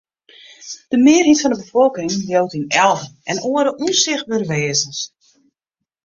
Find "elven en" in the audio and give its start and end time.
2.85-3.43